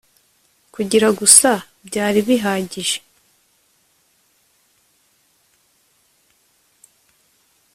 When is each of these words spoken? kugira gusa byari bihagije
kugira 0.73 1.07
gusa 1.19 1.49
byari 1.87 2.19
bihagije 2.27 2.97